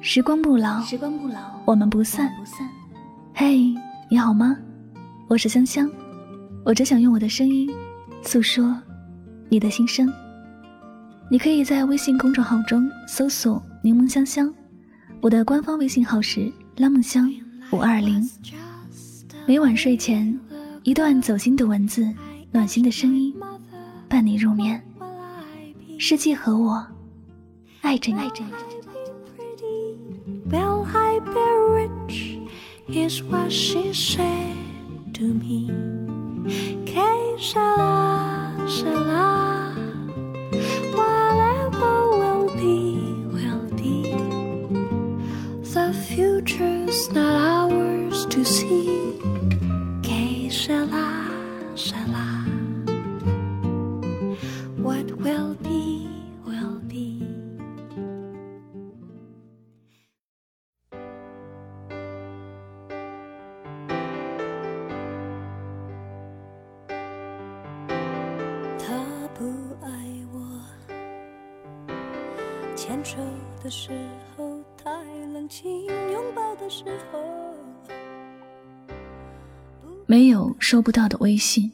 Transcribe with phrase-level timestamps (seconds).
[0.00, 2.30] 时光不老，时光不老，我们不散。
[3.34, 3.74] 嘿，
[4.08, 4.56] 你好吗？
[5.26, 5.90] 我是香香，
[6.64, 7.68] 我只想用我的声音
[8.22, 8.80] 诉说
[9.48, 10.12] 你的心声。
[11.28, 14.52] 你可以在微信公众号中搜索“柠檬香香”，
[15.20, 17.28] 我的官方微信号是“拉梦香
[17.72, 18.30] 五二零”。
[19.44, 20.38] 每晚睡前，
[20.84, 22.08] 一段走心的文字，
[22.52, 23.34] 暖心的声音，
[24.08, 24.80] 伴你入眠。
[25.98, 26.86] 世界和我
[27.80, 28.18] 爱着你。
[28.20, 28.75] 爱着你
[30.48, 32.38] Well, I be rich,
[32.88, 34.56] is what she said
[35.14, 35.66] to me.
[36.86, 39.74] Que sera, sera.
[40.94, 42.94] Whatever will be,
[43.34, 44.12] will be.
[45.74, 49.18] The future's not ours to see.
[50.04, 51.28] Que sera,
[51.74, 52.35] sera.
[69.38, 69.44] 不
[69.84, 69.90] 爱
[70.32, 70.40] 我，
[72.74, 73.18] 牵手
[73.62, 73.90] 的时
[74.34, 74.90] 候太
[75.34, 77.22] 冷清，拥抱的时候。
[80.06, 81.70] 没有收不到的微信，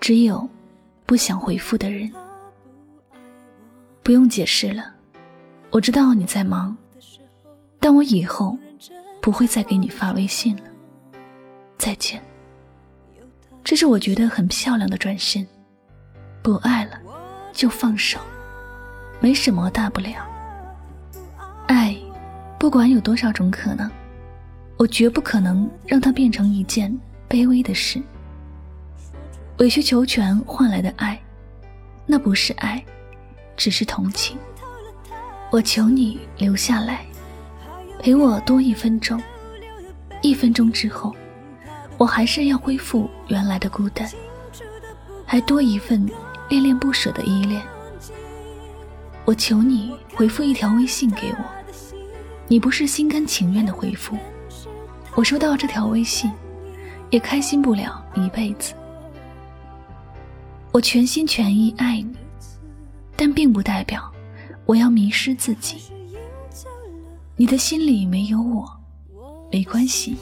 [0.00, 0.46] 只有
[1.06, 2.12] 不想回复的人。
[4.02, 4.92] 不用解释了，
[5.70, 6.76] 我知道你在忙，
[7.78, 8.58] 但我以后
[9.22, 10.64] 不会再给你发微信了。
[11.78, 12.22] 再见。
[13.64, 15.46] 这是我觉得很漂亮的转身。
[16.42, 16.98] 不爱了，
[17.52, 18.18] 就放手，
[19.20, 20.26] 没什么大不了。
[21.66, 21.96] 爱，
[22.58, 23.90] 不管有多少种可能，
[24.76, 26.92] 我绝不可能让它变成一件
[27.28, 28.02] 卑微的事。
[29.58, 31.20] 委曲求全换来的爱，
[32.06, 32.82] 那不是爱，
[33.56, 34.38] 只是同情。
[35.50, 37.04] 我求你留下来，
[37.98, 39.20] 陪我多一分钟。
[40.22, 41.14] 一分钟之后，
[41.98, 44.08] 我还是要恢复原来的孤单，
[45.26, 46.08] 还多一份
[46.50, 47.62] 恋恋不舍的依恋。
[49.24, 51.44] 我求你回复一条微信给我，
[52.48, 54.18] 你不是心甘情愿的回复，
[55.14, 56.28] 我收到这条微信，
[57.10, 58.74] 也开心不了一辈子。
[60.72, 62.16] 我全心全意爱你，
[63.14, 64.12] 但并不代表
[64.66, 65.78] 我要迷失自己。
[67.36, 68.68] 你的心里没有我，
[69.52, 70.16] 没关系，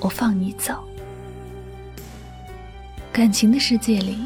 [0.00, 0.84] 我放你走。
[3.12, 4.18] 感情的世界里，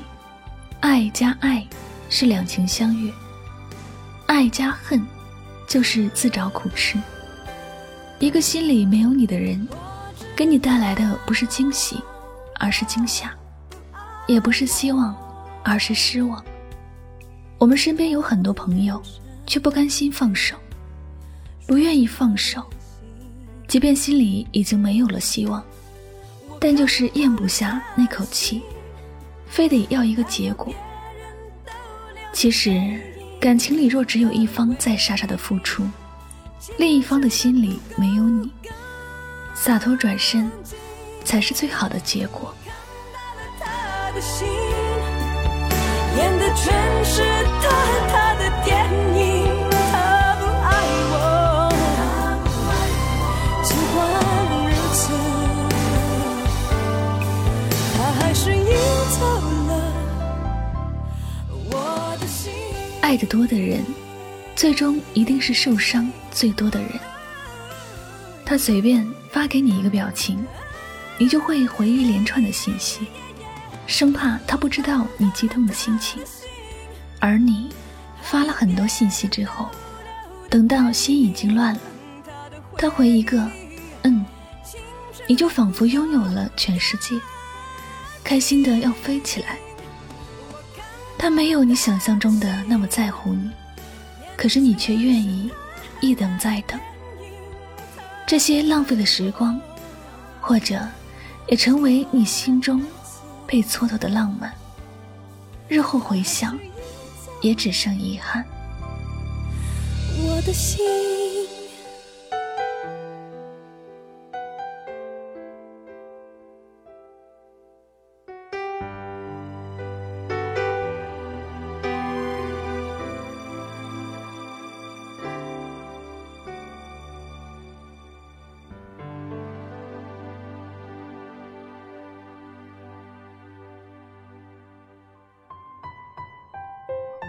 [0.81, 1.67] 爱加爱
[2.09, 3.13] 是两情相悦，
[4.27, 5.05] 爱加恨
[5.67, 6.97] 就是自找苦吃。
[8.21, 9.67] 一个心里没有你的人，
[10.37, 12.01] 给你带来的不是惊喜，
[12.61, 13.29] 而是惊吓；
[14.29, 15.17] 也不是希望，
[15.65, 16.43] 而是失望。
[17.59, 19.03] 我们身边有很多朋友，
[19.47, 20.55] 却不甘心放手，
[21.67, 22.63] 不愿意放手，
[23.67, 25.63] 即便心里已经没有了希望，
[26.61, 28.63] 但就是咽不下那口气。
[29.49, 30.73] 非得要一个结果。
[32.33, 33.01] 其实，
[33.41, 35.85] 感情里若只有一方在傻傻的付出，
[36.77, 38.51] 另一方的心里没有你，
[39.55, 40.51] 洒脱转身，
[41.25, 42.55] 才是最好的结果。
[43.59, 44.47] 他的心，
[46.17, 47.23] 演的全是
[47.63, 49.38] 他和他的电影。
[63.09, 63.83] 爱得多的人，
[64.55, 66.91] 最终一定是受伤最多的人。
[68.45, 70.45] 他随便发给你一个表情，
[71.17, 73.07] 你就会回一连串的信息，
[73.87, 76.23] 生怕他不知道你激动的心情。
[77.19, 77.71] 而你
[78.21, 79.71] 发了很多信息之后，
[80.51, 81.81] 等到心已经乱了，
[82.77, 83.51] 他回一个
[84.05, 84.23] “嗯”，
[85.27, 87.19] 你就仿佛拥有了全世界，
[88.23, 89.57] 开心的要飞起来。
[91.19, 93.51] 他没有你想象中的那么在乎你，
[94.37, 95.51] 可是你却愿意
[96.01, 96.79] 一等再等。
[98.27, 99.61] 这些浪费的时光，
[100.41, 100.81] 或者
[101.49, 102.81] 也成为你心中
[103.47, 104.53] 被蹉跎的浪漫。
[105.67, 106.57] 日后回想，
[107.43, 108.45] 也只剩遗憾。
[110.21, 110.79] 我的心。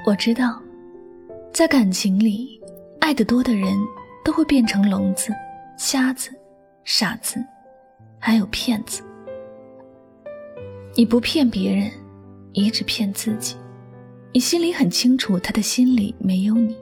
[0.10, 0.60] 我知道，
[1.54, 2.60] 在感情里，
[3.00, 3.78] 爱得多的人
[4.26, 5.32] 都会变成聋子、
[5.78, 6.32] 瞎子、
[6.84, 7.40] 傻子，
[8.18, 9.04] 还有骗子。
[10.96, 11.92] 你不骗别人，
[12.54, 13.56] 也只骗自己。
[14.34, 16.76] 你心里很清楚，他的心里没有你，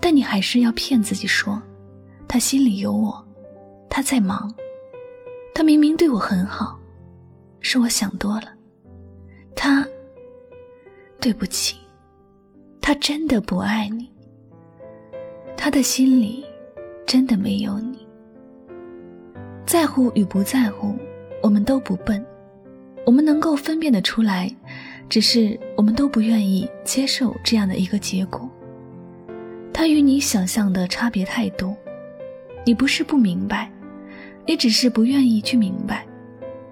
[0.00, 1.62] 但你还是要骗自己说，
[2.26, 3.24] 他心里有我，
[3.88, 4.52] 他在忙，
[5.54, 6.76] 他明明对我很好，
[7.60, 8.52] 是我想多了。
[9.54, 9.86] 他，
[11.20, 11.76] 对不起，
[12.88, 14.10] 他真的不爱你，
[15.58, 16.42] 他的心里
[17.04, 17.98] 真的没有你。
[19.66, 20.96] 在乎与不在乎，
[21.42, 22.24] 我们都不笨。
[23.04, 24.50] 我们能够分辨得出来，
[25.06, 28.48] 只是我们都不愿意接受这样的一个结果。
[29.70, 31.76] 他与你想象的差别太多。
[32.64, 33.70] 你不是不明白，
[34.46, 36.06] 你只是不愿意去明白，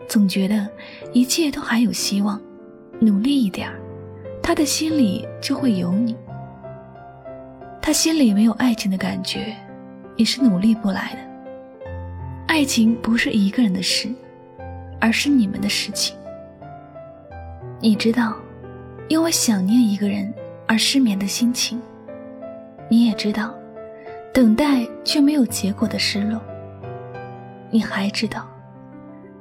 [0.09, 0.67] 总觉得
[1.13, 2.41] 一切都还有希望，
[3.01, 3.79] 努力一点儿，
[4.47, 6.17] 他的心里就会有你。
[7.83, 9.53] 他心里没有爱情的感觉，
[10.15, 11.95] 你是努力不来的。
[12.47, 14.09] 爱情不是一个人的事，
[15.01, 16.17] 而是你们的事情。
[17.81, 18.37] 你知道，
[19.09, 20.33] 因为想念一个人
[20.69, 21.83] 而失眠的心情。
[22.89, 23.53] 你也知道，
[24.33, 26.41] 等待却没有结果的失落。
[27.69, 28.47] 你还知道，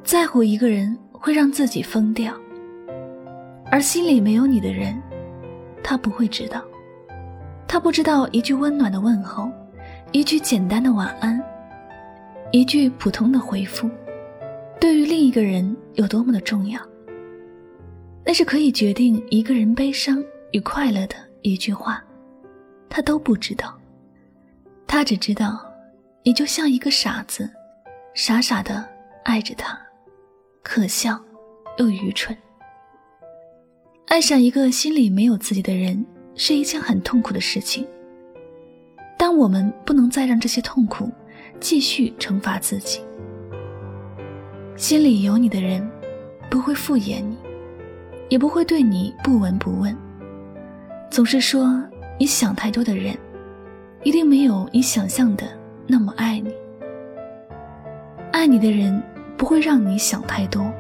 [0.03, 2.33] 在乎一个人会让自己疯掉，
[3.71, 5.01] 而心里没有你的人，
[5.83, 6.63] 他不会知道。
[7.67, 9.49] 他不知道一句温暖的问候，
[10.11, 11.41] 一句简单的晚安，
[12.51, 13.89] 一句普通的回复，
[14.79, 16.79] 对于另一个人有多么的重要。
[18.23, 22.01] 那是可以决定一个人悲伤与快乐的一句话，
[22.87, 23.77] 他都不知道。
[24.87, 25.59] 他只知道，
[26.23, 27.49] 你就像一个傻子，
[28.13, 28.87] 傻傻的
[29.23, 29.77] 爱着他，
[30.63, 31.19] 可笑
[31.77, 32.35] 又愚蠢。
[34.07, 36.05] 爱上一个心里没有自己的人，
[36.35, 37.85] 是一件很痛苦的事情。
[39.17, 41.09] 但我们不能再让这些痛苦
[41.59, 43.01] 继续惩罚自己。
[44.75, 45.89] 心里有你的人，
[46.51, 47.35] 不会敷衍你。
[48.29, 49.95] 也不会对你不闻不问。
[51.11, 51.81] 总是说
[52.19, 53.15] 你想太多的人，
[54.03, 55.45] 一定没有你想象的
[55.87, 56.51] 那么爱你。
[58.31, 59.01] 爱你的人
[59.37, 60.71] 不会让你想太多，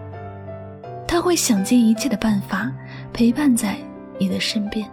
[1.07, 2.71] 他会想尽一切的办法
[3.15, 3.77] 陪伴在
[4.19, 4.85] 你的身边。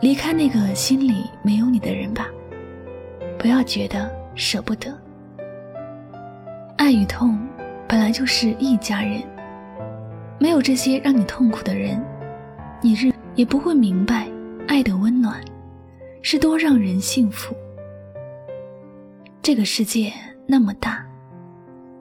[0.00, 2.26] 离开那个心里没有你的人吧，
[3.38, 4.98] 不要觉得舍不得。
[6.78, 7.38] 爱与痛
[7.86, 9.22] 本来就是一家人。
[10.38, 12.02] 没有这些让你痛苦的人，
[12.80, 14.26] 你日也不会明白，
[14.66, 15.38] 爱的温暖
[16.22, 17.54] 是多让人幸福。
[19.42, 20.10] 这个世界
[20.46, 21.06] 那么大，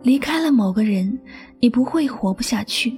[0.01, 1.19] 离开了某个人，
[1.59, 2.97] 你不会活不下去。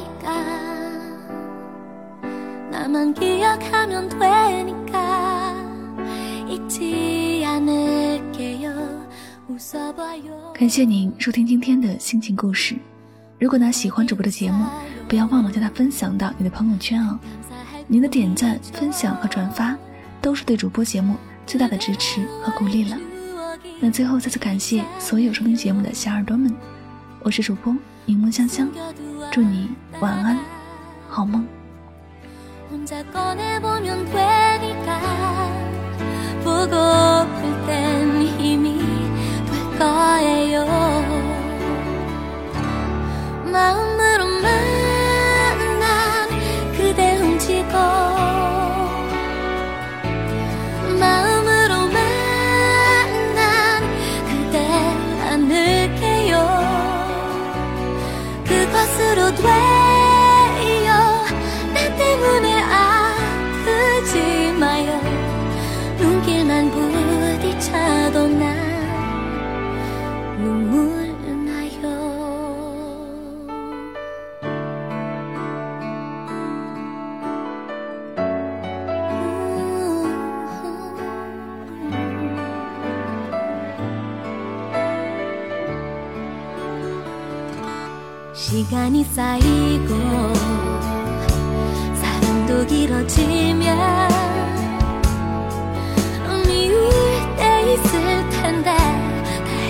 [2.90, 5.54] 나만 기억하면 되니까
[6.48, 9.06] 잊지 않을게요
[9.48, 12.76] 웃어봐요 感谢您收听今天的心情故事
[13.38, 14.66] 如果呢喜欢主播的节目
[15.08, 17.18] 不要忘了将它分享到你的朋友圈哦！
[17.86, 19.76] 您的点赞、分享和转发，
[20.20, 21.14] 都是对主播节目
[21.46, 22.98] 最大的支持和鼓励了。
[23.78, 26.52] 那最后再次感谢所有收听节目的小耳朵们，
[27.22, 28.68] 我是主播柠檬香香，
[29.30, 30.36] 祝你晚安，
[31.08, 31.46] 好梦。
[32.71, 35.01] 혼자 꺼내보면 되니까.
[36.41, 37.50] 보고픈
[88.41, 89.87] 시간이 쌓이고
[91.93, 94.09] 사랑도 길어지면
[96.25, 96.89] 음, 미울
[97.37, 98.75] 때 있을 텐데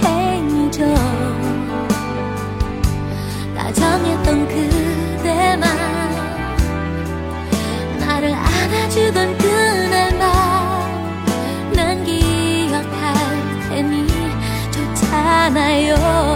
[0.01, 0.85] 다행이죠.
[3.57, 5.67] 다정했던 그대만
[7.99, 10.21] 나를 안아주던 그날만
[11.73, 13.15] 난 기억할
[13.67, 14.07] 테니
[14.71, 16.30] 좋잖아요.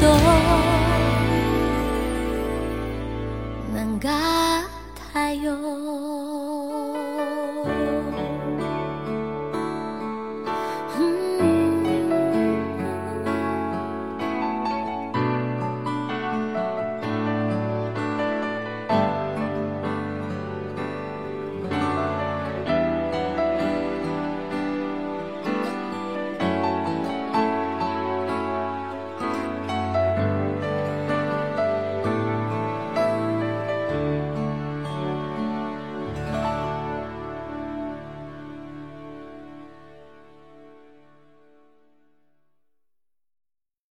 [0.00, 0.04] 懂，
[3.74, 4.08] 能够
[4.94, 6.05] 太有。